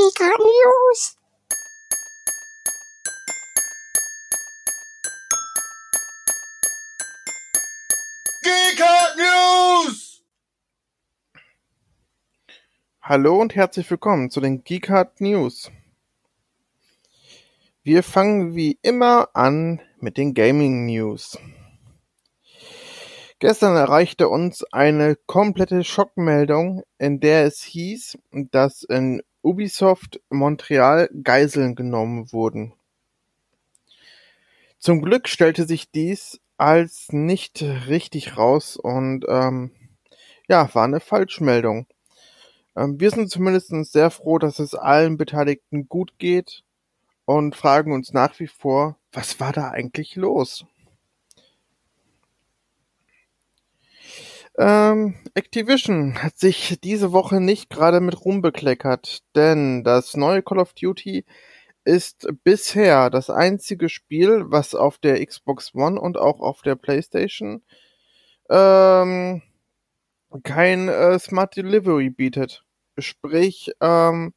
[0.00, 1.16] Giga News.
[8.42, 10.22] Geekart News!
[13.02, 15.70] Hallo und herzlich willkommen zu den Geekart News.
[17.82, 21.36] Wir fangen wie immer an mit den Gaming News.
[23.38, 31.74] Gestern erreichte uns eine komplette Schockmeldung, in der es hieß, dass in Ubisoft Montreal Geiseln
[31.74, 32.74] genommen wurden.
[34.78, 39.70] Zum Glück stellte sich dies als nicht richtig raus und ähm,
[40.48, 41.86] ja, war eine Falschmeldung.
[42.76, 46.64] Ähm, wir sind zumindest sehr froh, dass es allen Beteiligten gut geht
[47.24, 50.64] und fragen uns nach wie vor, was war da eigentlich los?
[54.60, 60.58] Ähm, Activision hat sich diese Woche nicht gerade mit Ruhm bekleckert, denn das neue Call
[60.58, 61.24] of Duty
[61.84, 67.62] ist bisher das einzige Spiel, was auf der Xbox One und auch auf der PlayStation
[68.50, 69.40] ähm,
[70.42, 72.62] kein äh, Smart Delivery bietet.
[72.98, 74.34] Sprich, ähm,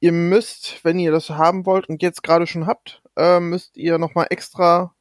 [0.00, 3.98] ihr müsst, wenn ihr das haben wollt und jetzt gerade schon habt, äh, müsst ihr
[3.98, 4.93] nochmal extra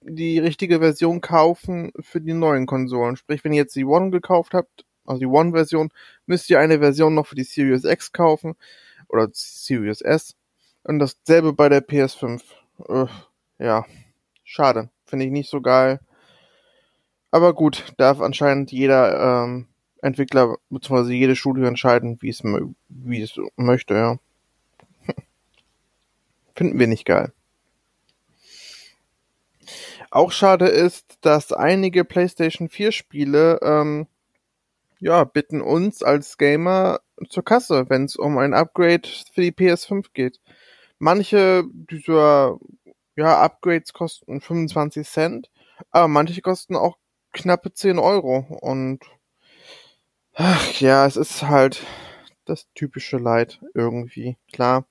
[0.00, 3.16] die richtige Version kaufen für die neuen Konsolen.
[3.16, 5.90] Sprich, wenn ihr jetzt die One gekauft habt, also die One-Version,
[6.26, 8.56] müsst ihr eine Version noch für die Series X kaufen
[9.08, 10.34] oder Series S.
[10.82, 12.42] Und dasselbe bei der PS5.
[12.88, 13.06] Äh,
[13.58, 13.84] ja,
[14.44, 14.90] schade.
[15.04, 16.00] Finde ich nicht so geil.
[17.30, 19.66] Aber gut, darf anscheinend jeder ähm,
[20.00, 21.12] Entwickler bzw.
[21.12, 22.42] jede Studio entscheiden, wie es
[22.88, 24.18] wie es möchte, ja.
[26.54, 27.32] Finden wir nicht geil.
[30.10, 34.06] Auch schade ist, dass einige PlayStation 4 Spiele ähm,
[34.98, 40.06] ja, bitten uns als Gamer zur Kasse, wenn es um ein Upgrade für die PS5
[40.12, 40.40] geht.
[40.98, 42.58] Manche dieser
[43.16, 45.50] ja, Upgrades kosten 25 Cent,
[45.90, 46.96] aber manche kosten auch
[47.32, 48.46] knappe 10 Euro.
[48.60, 49.00] Und
[50.34, 51.84] ach, ja, es ist halt
[52.44, 54.36] das typische Leid irgendwie.
[54.52, 54.86] Klar.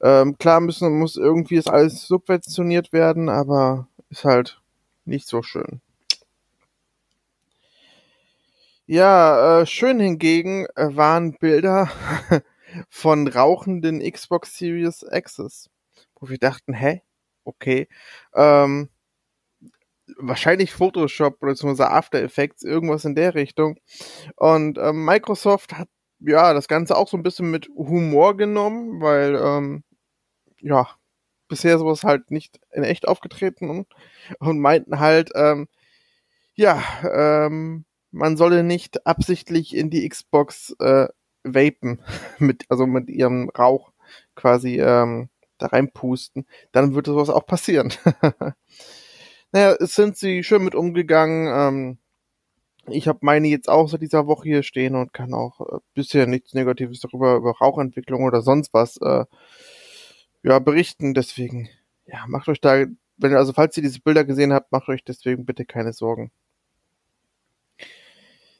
[0.00, 4.60] Ähm, klar müssen, muss irgendwie das alles subventioniert werden, aber ist halt
[5.04, 5.80] nicht so schön.
[8.86, 11.90] Ja, äh, schön hingegen äh, waren Bilder
[12.88, 15.70] von rauchenden Xbox Series X's,
[16.20, 17.02] wo wir dachten, hä,
[17.44, 17.88] okay,
[18.34, 18.88] ähm,
[20.18, 21.82] wahrscheinlich Photoshop bzw.
[21.84, 23.78] After Effects, irgendwas in der Richtung.
[24.36, 25.88] Und ähm, Microsoft hat
[26.20, 29.84] ja das Ganze auch so ein bisschen mit Humor genommen, weil ähm,
[30.60, 30.88] ja
[31.48, 33.86] bisher sowas halt nicht in echt aufgetreten
[34.38, 35.68] und, meinten halt, ähm,
[36.54, 41.08] ja, ähm, man solle nicht absichtlich in die Xbox äh,
[41.44, 42.00] vapen,
[42.38, 43.92] mit, also mit ihrem Rauch
[44.34, 47.92] quasi ähm, da reinpusten, dann würde sowas auch passieren.
[49.52, 51.48] naja, es sind sie schön mit umgegangen.
[51.48, 51.98] Ähm,
[52.88, 56.26] ich habe meine jetzt auch seit dieser Woche hier stehen und kann auch äh, bisher
[56.26, 59.24] nichts Negatives darüber, über Rauchentwicklung oder sonst was äh,
[60.46, 61.12] ja, berichten.
[61.12, 61.68] Deswegen,
[62.06, 62.84] ja, macht euch da,
[63.16, 66.30] wenn also falls ihr diese Bilder gesehen habt, macht euch deswegen bitte keine Sorgen.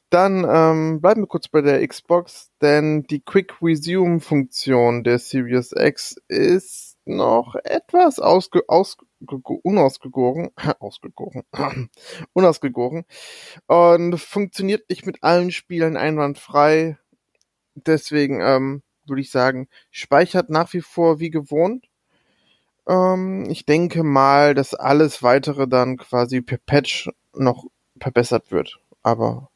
[0.09, 5.73] Dann ähm, bleiben wir kurz bei der Xbox, denn die Quick Resume Funktion der Series
[5.77, 9.05] X ist noch etwas ausge, ausge,
[9.63, 10.49] unausgegoren,
[10.79, 11.43] ausgegoren,
[12.33, 13.03] unausgegoren
[13.67, 16.97] und funktioniert nicht mit allen Spielen einwandfrei.
[17.75, 21.87] Deswegen ähm, würde ich sagen, speichert nach wie vor wie gewohnt.
[22.87, 27.65] Ähm, ich denke mal, dass alles weitere dann quasi per Patch noch
[27.99, 28.79] verbessert wird.
[29.03, 29.49] Aber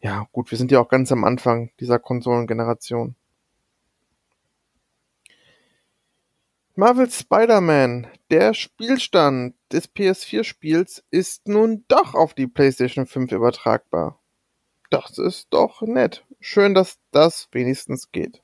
[0.00, 3.14] ja, gut, wir sind ja auch ganz am Anfang dieser Konsolengeneration.
[6.74, 14.18] Marvel Spider-Man, der Spielstand des PS4-Spiels ist nun doch auf die PlayStation 5 übertragbar.
[14.88, 16.24] Das ist doch nett.
[16.40, 18.42] Schön, dass das wenigstens geht.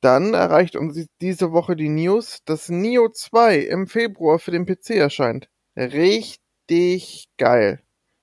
[0.00, 4.90] Dann erreicht uns diese Woche die News, dass Neo 2 im Februar für den PC
[4.90, 5.48] erscheint.
[5.76, 7.80] Richtig geil.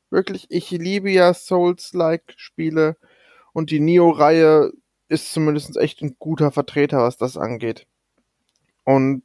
[0.09, 2.97] Wirklich, ich liebe ja Souls-like-Spiele
[3.53, 4.71] und die Neo-Reihe
[5.07, 7.87] ist zumindest echt ein guter Vertreter, was das angeht.
[8.83, 9.23] Und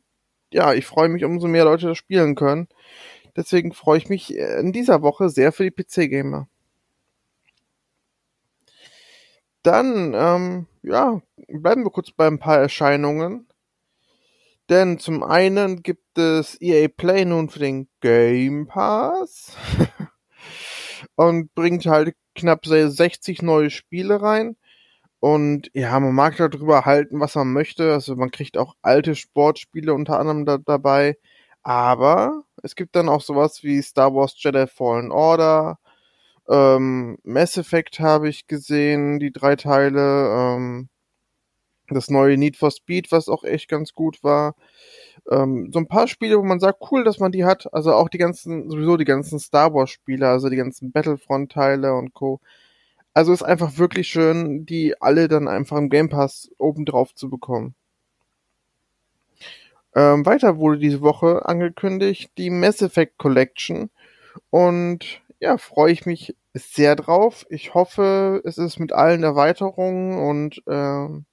[0.51, 2.69] ja, ich freue mich, umso mehr Leute das spielen können.
[3.37, 6.49] Deswegen freue ich mich in dieser Woche sehr für die PC-Gamer.
[9.69, 13.47] Dann, ähm, ja, bleiben wir kurz bei ein paar Erscheinungen.
[14.71, 19.55] Denn zum einen gibt es EA Play nun für den Game Pass.
[21.17, 24.57] und bringt halt knapp 60 neue Spiele rein.
[25.21, 27.93] Und ja, man mag darüber halten, was man möchte.
[27.93, 31.19] Also man kriegt auch alte Sportspiele unter anderem da, dabei.
[31.63, 35.79] Aber es gibt dann auch sowas wie Star Wars Jedi Fallen Order.
[36.49, 40.31] Ähm, Mass Effect habe ich gesehen, die drei Teile.
[40.57, 40.89] Ähm,
[41.91, 44.55] das neue Need for Speed, was auch echt ganz gut war.
[45.31, 47.73] Ähm, so ein paar Spiele, wo man sagt, cool, dass man die hat.
[47.73, 51.95] Also auch die ganzen, sowieso die ganzen Star Wars Spiele, also die ganzen Battlefront Teile
[51.95, 52.41] und Co.
[53.15, 57.31] Also ist einfach wirklich schön, die alle dann einfach im Game Pass oben drauf zu
[57.31, 57.75] bekommen.
[59.95, 63.91] Ähm, weiter wurde diese Woche angekündigt die Mass Effect Collection
[64.51, 67.47] und ja, freue ich mich sehr drauf.
[67.49, 71.27] Ich hoffe, es ist mit allen Erweiterungen und ähm,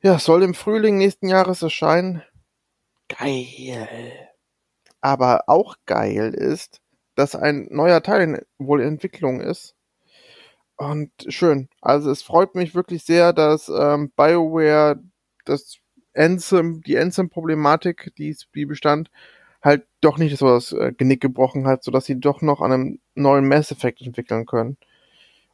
[0.00, 2.22] ja, soll im Frühling nächsten Jahres erscheinen.
[3.08, 4.12] Geil.
[5.00, 6.80] Aber auch geil ist,
[7.14, 9.74] dass ein neuer Teil wohl in Entwicklung ist.
[10.76, 11.68] Und schön.
[11.80, 15.02] Also es freut mich wirklich sehr, dass ähm, BioWare
[15.44, 15.78] das
[16.14, 19.10] Ansem, die Ansem-Problematik, die, die bestand,
[19.62, 23.00] halt doch nicht so das äh, Genick gebrochen hat, sodass sie doch noch an einem
[23.14, 24.76] neuen Mass Effect entwickeln können.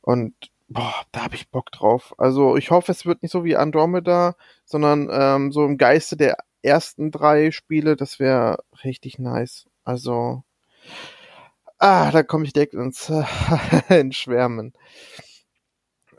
[0.02, 0.34] Und
[0.68, 2.14] boah, da habe ich Bock drauf.
[2.18, 6.36] Also ich hoffe, es wird nicht so wie Andromeda, sondern ähm, so im Geiste der
[6.62, 9.66] ersten drei Spiele, das wäre richtig nice.
[9.84, 10.44] Also,
[11.78, 13.12] ah, da komme ich direkt ins,
[13.88, 14.72] ins Schwärmen.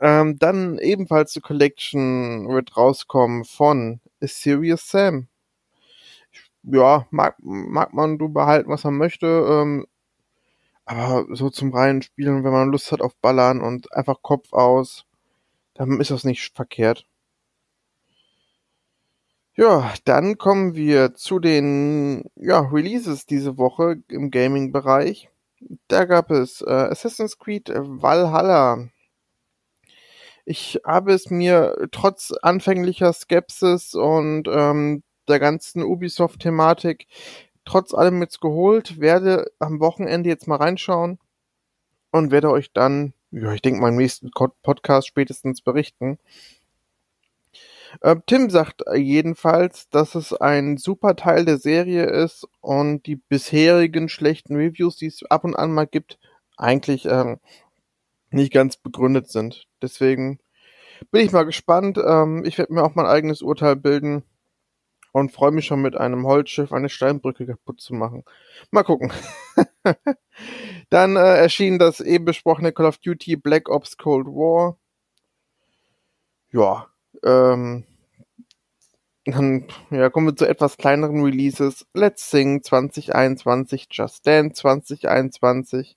[0.00, 5.28] Ähm, dann ebenfalls die Collection wird rauskommen von A Serious Sam.
[6.66, 9.26] Ja, mag, mag man du behalten, was man möchte.
[9.26, 9.86] Ähm,
[10.84, 15.04] aber so zum reinen Spielen, wenn man Lust hat auf Ballern und einfach Kopf aus,
[15.74, 17.06] dann ist das nicht verkehrt.
[19.58, 25.30] Ja, dann kommen wir zu den ja, Releases diese Woche im Gaming-Bereich.
[25.88, 28.88] Da gab es äh, Assassin's Creed Valhalla.
[30.44, 37.06] Ich habe es mir trotz anfänglicher Skepsis und ähm, der ganzen Ubisoft-Thematik
[37.66, 41.18] trotz allem jetzt geholt, werde am Wochenende jetzt mal reinschauen
[42.12, 46.18] und werde euch dann, ja, ich denke mal im nächsten Podcast spätestens berichten.
[48.00, 54.08] Äh, Tim sagt jedenfalls, dass es ein super Teil der Serie ist und die bisherigen
[54.08, 56.18] schlechten Reviews, die es ab und an mal gibt,
[56.56, 57.38] eigentlich ähm,
[58.30, 59.66] nicht ganz begründet sind.
[59.82, 60.38] Deswegen
[61.10, 61.98] bin ich mal gespannt.
[61.98, 64.24] Ähm, ich werde mir auch mein eigenes Urteil bilden
[65.16, 68.22] und freue mich schon mit einem Holzschiff eine Steinbrücke kaputt zu machen.
[68.70, 69.10] Mal gucken.
[70.90, 74.76] Dann äh, erschien das eben besprochene Call of Duty Black Ops Cold War.
[76.52, 76.88] Ja,
[77.24, 77.84] ähm,
[79.24, 81.86] dann ja, kommen wir zu etwas kleineren Releases.
[81.94, 85.96] Let's Sing 2021, Just Dance 2021,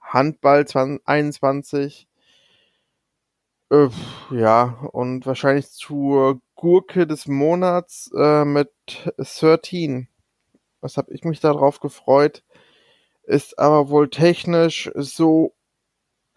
[0.00, 2.08] Handball 2021,
[3.72, 3.88] äh,
[4.30, 4.62] ja,
[4.92, 8.70] und wahrscheinlich zur Gurke des Monats äh, mit
[9.16, 10.08] 13.
[10.82, 12.44] Was habe ich mich darauf gefreut?
[13.22, 15.54] Ist aber wohl technisch so,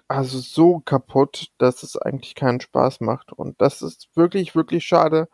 [0.07, 3.33] also so kaputt, dass es eigentlich keinen Spaß macht.
[3.33, 5.27] Und das ist wirklich, wirklich schade.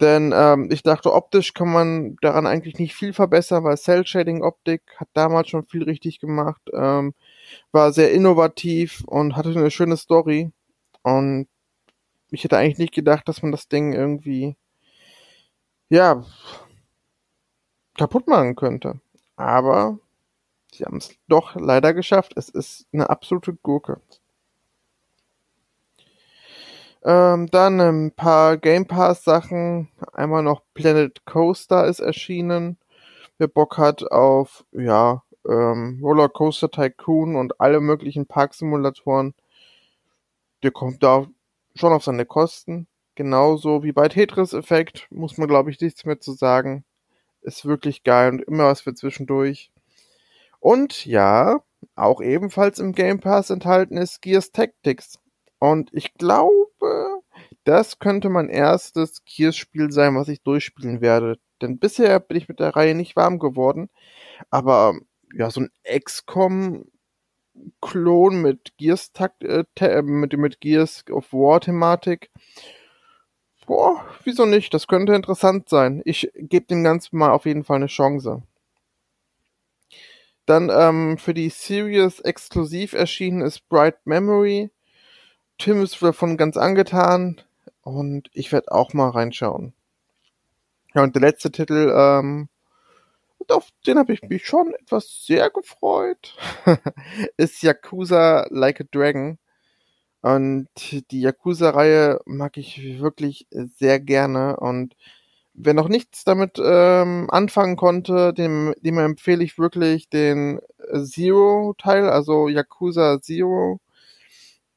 [0.00, 4.44] Denn ähm, ich dachte, optisch kann man daran eigentlich nicht viel verbessern, weil Cell Shading
[4.44, 7.14] Optik hat damals schon viel richtig gemacht, ähm,
[7.72, 10.52] war sehr innovativ und hatte eine schöne Story.
[11.02, 11.48] Und
[12.34, 14.56] ich hätte eigentlich nicht gedacht, dass man das Ding irgendwie,
[15.88, 16.24] ja,
[17.96, 19.00] kaputt machen könnte.
[19.36, 19.98] Aber
[20.72, 22.32] sie haben es doch leider geschafft.
[22.36, 24.00] Es ist eine absolute Gurke.
[27.04, 29.88] Ähm, dann ein paar Game Pass Sachen.
[30.12, 32.78] Einmal noch Planet Coaster ist erschienen.
[33.38, 39.34] Wer Bock hat auf, ja, ähm, Rollercoaster Tycoon und alle möglichen Parksimulatoren,
[40.62, 41.26] der kommt da
[41.74, 42.86] schon auf seine Kosten.
[43.14, 46.84] Genauso wie bei Tetris Effekt muss man, glaube ich, nichts mehr zu sagen.
[47.42, 49.70] Ist wirklich geil und immer was für zwischendurch.
[50.60, 51.60] Und ja,
[51.94, 55.18] auch ebenfalls im Game Pass enthalten ist Gears Tactics.
[55.58, 57.22] Und ich glaube,
[57.64, 61.38] das könnte mein erstes Gears-Spiel sein, was ich durchspielen werde.
[61.62, 63.90] Denn bisher bin ich mit der Reihe nicht warm geworden.
[64.50, 64.94] Aber
[65.34, 66.84] ja, so ein XCOM
[67.80, 72.30] Klon mit Gears Takt, äh, äh, mit, mit Gears of War Thematik.
[73.66, 74.74] Boah, wieso nicht?
[74.74, 76.02] Das könnte interessant sein.
[76.04, 78.42] Ich gebe dem Ganzen mal auf jeden Fall eine Chance.
[80.46, 84.70] Dann ähm, für die Series exklusiv erschienen ist Bright Memory.
[85.56, 87.40] Tim ist davon ganz angetan
[87.82, 89.72] und ich werde auch mal reinschauen.
[90.94, 92.48] Ja, und der letzte Titel ähm,
[93.44, 96.36] und auf den habe ich mich schon etwas sehr gefreut,
[97.36, 99.38] ist Yakuza Like a Dragon.
[100.22, 100.68] Und
[101.10, 104.56] die Yakuza-Reihe mag ich wirklich sehr gerne.
[104.56, 104.96] Und
[105.52, 110.60] wer noch nichts damit ähm, anfangen konnte, dem, dem empfehle ich wirklich den
[110.90, 113.80] Zero-Teil, also Yakuza Zero.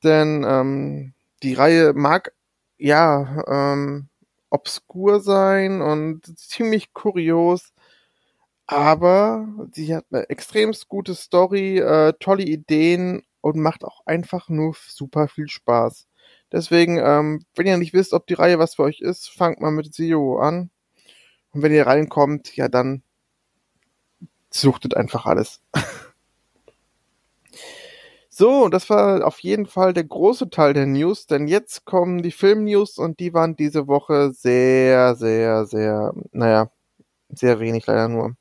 [0.04, 2.34] Denn ähm, die Reihe mag
[2.78, 4.10] ja ähm,
[4.50, 7.72] obskur sein und ziemlich kurios.
[8.68, 14.76] Aber sie hat eine extremst gute Story, äh, tolle Ideen und macht auch einfach nur
[14.88, 16.08] super viel Spaß.
[16.52, 19.72] Deswegen, ähm, wenn ihr nicht wisst, ob die Reihe was für euch ist, fangt mal
[19.72, 20.70] mit Zero an.
[21.54, 23.04] Und wenn ihr reinkommt, ja dann
[24.50, 25.62] suchtet einfach alles.
[28.30, 32.32] so, das war auf jeden Fall der große Teil der News, denn jetzt kommen die
[32.32, 36.72] Film-News und die waren diese Woche sehr, sehr, sehr, naja,
[37.30, 38.36] sehr wenig leider nur.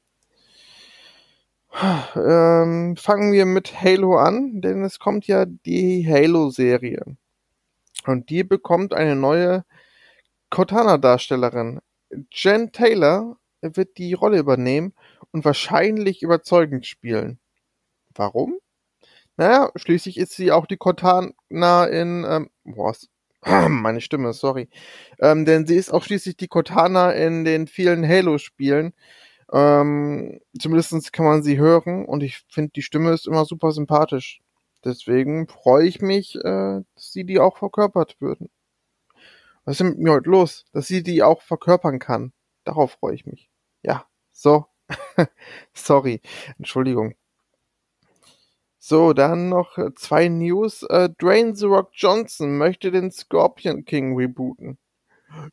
[2.15, 7.05] Ähm, fangen wir mit Halo an, denn es kommt ja die Halo-Serie.
[8.07, 9.65] Und die bekommt eine neue
[10.51, 11.81] Cortana-Darstellerin.
[12.33, 14.95] Jen Taylor wird die Rolle übernehmen
[15.33, 17.39] und wahrscheinlich überzeugend spielen.
[18.15, 18.59] Warum?
[19.37, 22.95] Naja, schließlich ist sie auch die Cortana in, ähm, boah,
[23.69, 24.71] meine Stimme, sorry.
[25.21, 28.95] Ähm, denn sie ist auch schließlich die Cortana in den vielen Halo-Spielen
[29.53, 34.41] ähm, zumindest kann man sie hören und ich finde, die Stimme ist immer super sympathisch.
[34.85, 36.41] Deswegen freue ich mich, äh,
[36.95, 38.51] dass sie die auch verkörpert würden.
[39.65, 40.65] Was ist denn mit mir heute los?
[40.73, 42.33] Dass sie die auch verkörpern kann.
[42.65, 43.51] Darauf freue ich mich.
[43.83, 44.67] Ja, so.
[45.75, 46.21] Sorry.
[46.59, 47.15] Entschuldigung.
[48.79, 50.85] So, dann noch zwei News.
[50.85, 54.79] Äh, Dwayne The Rock Johnson möchte den Scorpion King rebooten.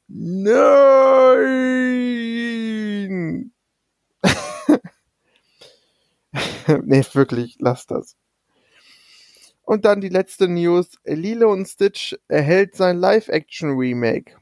[0.08, 0.54] Nein!
[6.84, 8.16] nee, wirklich, lass das.
[9.64, 10.98] Und dann die letzte News.
[11.06, 14.36] Lilo und Stitch erhält sein Live-Action-Remake.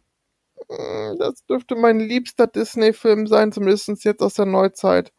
[0.69, 5.13] Hm, das dürfte mein liebster Disney-Film sein, zumindest jetzt aus der Neuzeit.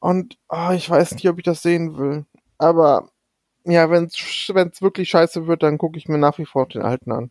[0.00, 2.24] Und oh, ich weiß nicht, ob ich das sehen will.
[2.58, 3.10] Aber
[3.64, 7.12] ja, wenn es wirklich scheiße wird, dann gucke ich mir nach wie vor den alten
[7.12, 7.30] an.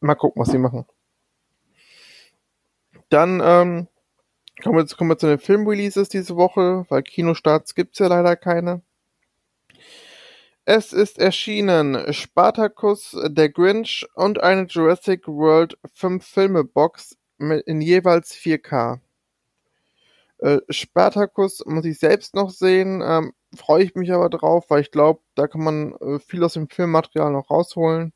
[0.00, 0.86] Mal gucken, was sie machen.
[3.08, 3.88] Dann ähm,
[4.62, 8.82] Kommen wir, kommen wir zu den Filmreleases diese Woche, weil Kinostarts gibt's ja leider keine.
[10.64, 18.34] Es ist erschienen Spartacus, Der Grinch und eine Jurassic World 5 Filme Box in jeweils
[18.34, 18.98] 4K.
[20.38, 24.90] Äh, Spartacus muss ich selbst noch sehen, ähm, freue ich mich aber drauf, weil ich
[24.90, 28.12] glaube, da kann man äh, viel aus dem Filmmaterial noch rausholen.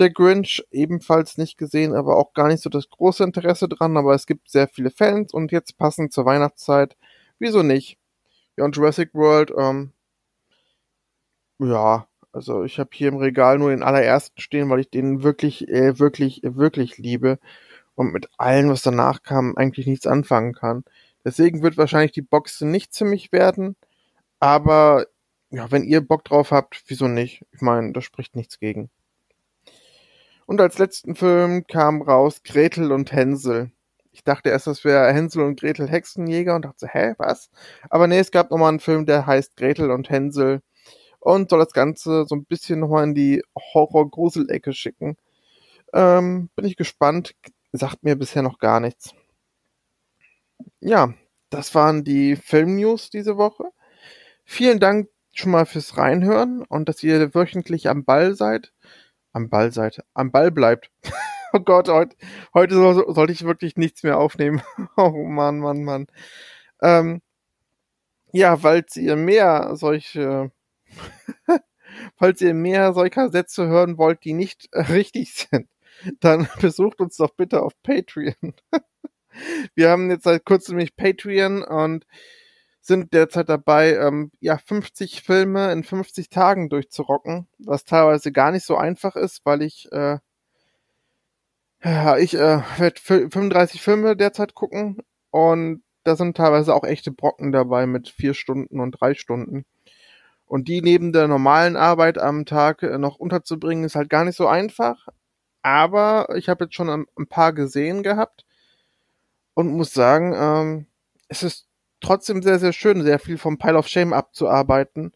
[0.00, 4.14] Der Grinch ebenfalls nicht gesehen, aber auch gar nicht so das große Interesse dran, aber
[4.14, 6.96] es gibt sehr viele Fans und jetzt passend zur Weihnachtszeit,
[7.38, 7.98] wieso nicht?
[8.56, 9.92] Ja, und Jurassic World, ähm,
[11.58, 15.68] ja, also ich habe hier im Regal nur den allerersten stehen, weil ich den wirklich,
[15.68, 17.38] äh, wirklich, wirklich liebe
[17.94, 20.84] und mit allem, was danach kam, eigentlich nichts anfangen kann.
[21.24, 23.76] Deswegen wird wahrscheinlich die Box nicht ziemlich werden,
[24.40, 25.06] aber
[25.50, 27.44] ja, wenn ihr Bock drauf habt, wieso nicht?
[27.52, 28.90] Ich meine, da spricht nichts gegen.
[30.50, 33.70] Und als letzten Film kam raus Gretel und Hänsel.
[34.10, 37.50] Ich dachte erst, das wäre Hänsel und Gretel Hexenjäger und dachte, hä, was?
[37.88, 40.60] Aber nee, es gab nochmal einen Film, der heißt Gretel und Hänsel
[41.20, 45.16] und soll das Ganze so ein bisschen nochmal in die Horror-Grusel-Ecke schicken.
[45.92, 47.36] Ähm, bin ich gespannt.
[47.70, 49.14] Sagt mir bisher noch gar nichts.
[50.80, 51.14] Ja,
[51.50, 53.70] das waren die Film-News diese Woche.
[54.44, 58.72] Vielen Dank schon mal fürs Reinhören und dass ihr wöchentlich am Ball seid
[59.32, 60.90] am Ball seid, am Ball bleibt.
[61.52, 62.16] oh Gott, heute,
[62.54, 64.62] heute soll, sollte ich wirklich nichts mehr aufnehmen.
[64.96, 66.06] oh Mann, Mann, Mann.
[66.82, 67.22] Ähm,
[68.32, 70.52] ja, falls ihr mehr solche,
[72.16, 75.68] falls ihr mehr solcher Sätze hören wollt, die nicht richtig sind,
[76.20, 78.54] dann besucht uns doch bitte auf Patreon.
[79.74, 82.04] Wir haben jetzt seit kurzem nämlich Patreon und
[82.80, 88.64] sind derzeit dabei, ähm, ja, 50 Filme in 50 Tagen durchzurocken, was teilweise gar nicht
[88.64, 90.18] so einfach ist, weil ich, äh,
[91.84, 94.98] ja, ich äh, werde 35 Filme derzeit gucken
[95.30, 99.64] und da sind teilweise auch echte Brocken dabei mit vier Stunden und drei Stunden.
[100.46, 104.36] Und die neben der normalen Arbeit am Tag äh, noch unterzubringen, ist halt gar nicht
[104.36, 105.08] so einfach.
[105.62, 108.44] Aber ich habe jetzt schon ein, ein, paar gesehen gehabt
[109.54, 110.86] und muss sagen, ähm,
[111.28, 111.69] es ist
[112.00, 115.12] trotzdem sehr, sehr schön, sehr viel vom Pile of Shame abzuarbeiten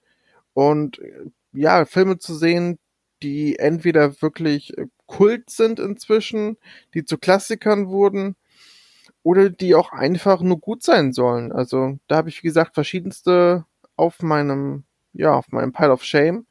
[0.52, 1.00] und
[1.52, 2.78] ja, Filme zu sehen,
[3.22, 6.56] die entweder wirklich äh, Kult sind inzwischen,
[6.94, 8.36] die zu Klassikern wurden
[9.22, 11.52] oder die auch einfach nur gut sein sollen.
[11.52, 13.64] Also da habe ich, wie gesagt, verschiedenste
[13.96, 16.46] auf meinem, ja, auf meinem Pile of Shame.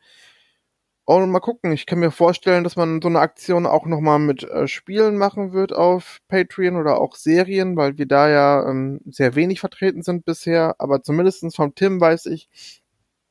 [1.05, 4.43] Und mal gucken, ich kann mir vorstellen, dass man so eine Aktion auch nochmal mit
[4.43, 9.35] äh, Spielen machen wird auf Patreon oder auch Serien, weil wir da ja ähm, sehr
[9.35, 10.75] wenig vertreten sind bisher.
[10.79, 12.49] Aber zumindestens vom Tim weiß ich,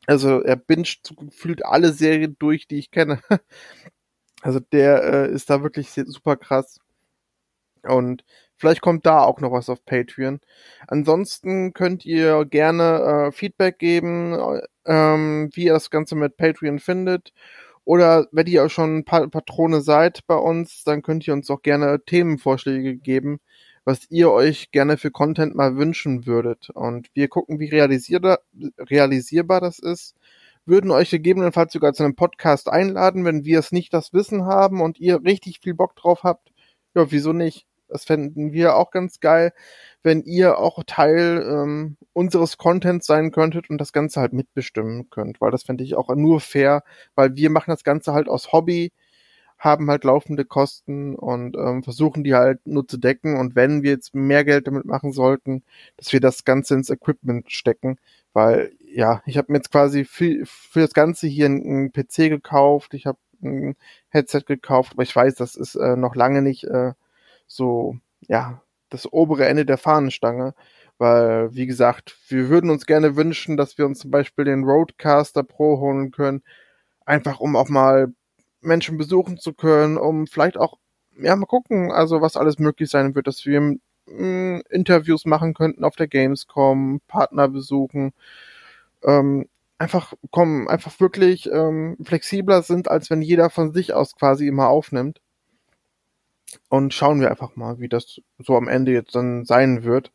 [0.07, 3.21] also er binscht gefühlt alle Serien durch, die ich kenne.
[4.45, 6.81] Also der äh, ist da wirklich super krass.
[7.83, 8.25] Und
[8.57, 10.41] vielleicht kommt da auch noch was auf Patreon.
[10.89, 14.35] Ansonsten könnt ihr gerne äh, Feedback geben,
[14.87, 17.33] ähm, wie ihr das Ganze mit Patreon findet.
[17.85, 21.63] Oder wenn ihr auch schon pa Patrone seid bei uns, dann könnt ihr uns auch
[21.63, 23.41] gerne Themenvorschläge geben,
[23.85, 26.71] was ihr euch gerne für Content mal wünschen würdet.
[26.71, 28.41] Und wir gucken, wie realisierbar,
[28.79, 30.15] realisierbar das ist.
[30.65, 34.81] Würden euch gegebenenfalls sogar zu einem Podcast einladen, wenn wir es nicht das Wissen haben
[34.81, 36.53] und ihr richtig viel Bock drauf habt.
[36.95, 37.67] Ja, wieso nicht?
[37.93, 39.53] Das fänden wir auch ganz geil,
[40.03, 45.41] wenn ihr auch Teil ähm, unseres Contents sein könntet und das Ganze halt mitbestimmen könnt,
[45.41, 46.83] weil das fände ich auch nur fair,
[47.15, 48.93] weil wir machen das Ganze halt aus Hobby,
[49.59, 53.93] haben halt laufende Kosten und ähm, versuchen die halt nur zu decken und wenn wir
[53.93, 55.63] jetzt mehr Geld damit machen sollten,
[55.97, 57.99] dass wir das Ganze ins Equipment stecken,
[58.33, 62.95] weil ja, ich habe mir jetzt quasi für, für das Ganze hier einen PC gekauft,
[62.95, 63.77] ich habe ein
[64.09, 66.93] Headset gekauft, aber ich weiß, das ist äh, noch lange nicht äh,
[67.55, 67.97] so,
[68.29, 70.55] ja, das obere Ende der Fahnenstange.
[70.99, 75.43] Weil, wie gesagt, wir würden uns gerne wünschen, dass wir uns zum Beispiel den Roadcaster
[75.43, 76.43] Pro holen können.
[77.07, 78.13] Einfach um auch mal
[78.61, 80.79] Menschen besuchen zu können, um vielleicht auch,
[81.19, 85.55] ja, mal gucken, also was alles möglich sein wird, dass wir mh, mm, Interviews machen
[85.55, 88.13] könnten auf der Gamescom, Partner besuchen,
[89.05, 94.47] ähm, einfach kommen, einfach wirklich ähm, flexibler sind, als wenn jeder von sich aus quasi
[94.49, 95.22] immer aufnimmt.
[96.69, 100.13] Und schauen wir einfach mal, wie das so am Ende jetzt dann sein wird.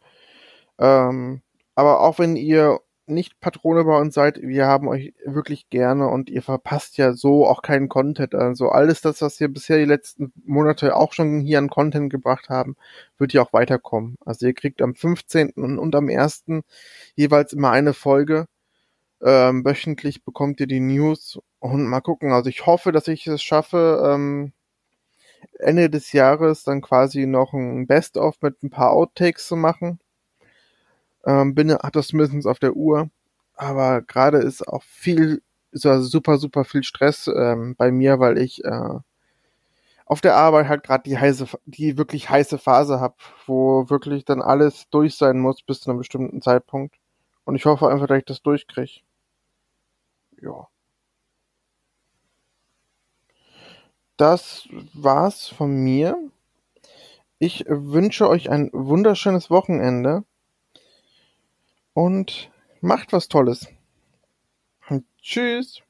[0.79, 1.41] Ähm,
[1.75, 6.29] aber auch wenn ihr nicht Patrone bei uns seid, wir haben euch wirklich gerne und
[6.29, 8.35] ihr verpasst ja so auch keinen Content.
[8.35, 12.49] Also alles das, was wir bisher die letzten Monate auch schon hier an Content gebracht
[12.49, 12.75] haben,
[13.17, 14.17] wird ja auch weiterkommen.
[14.25, 15.51] Also ihr kriegt am 15.
[15.51, 16.45] und am 1.
[17.15, 18.47] jeweils immer eine Folge.
[19.21, 22.31] Ähm, wöchentlich bekommt ihr die News und mal gucken.
[22.33, 24.53] Also ich hoffe, dass ich es schaffe, ähm,
[25.59, 29.99] Ende des Jahres dann quasi noch ein Best-of mit ein paar Outtakes zu machen.
[31.25, 33.09] Ähm, bin, hat das mindestens auf der Uhr.
[33.55, 38.63] Aber gerade ist auch viel, so super, super viel Stress ähm, bei mir, weil ich
[38.65, 38.99] äh,
[40.05, 44.41] auf der Arbeit halt gerade die heiße, die wirklich heiße Phase hab, wo wirklich dann
[44.41, 46.95] alles durch sein muss bis zu einem bestimmten Zeitpunkt.
[47.45, 49.01] Und ich hoffe einfach, dass ich das durchkriege.
[50.41, 50.67] Ja.
[54.17, 56.17] Das war's von mir.
[57.39, 60.23] Ich wünsche euch ein wunderschönes Wochenende
[61.93, 62.51] und
[62.81, 63.67] macht was Tolles.
[65.21, 65.81] Tschüss.